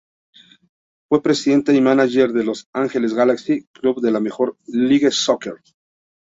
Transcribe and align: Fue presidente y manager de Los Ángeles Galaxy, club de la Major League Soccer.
Fue 1.09 1.21
presidente 1.21 1.75
y 1.75 1.79
manager 1.79 2.33
de 2.33 2.43
Los 2.43 2.65
Ángeles 2.73 3.13
Galaxy, 3.13 3.65
club 3.71 4.01
de 4.01 4.09
la 4.09 4.19
Major 4.19 4.57
League 4.65 5.11
Soccer. 5.11 5.61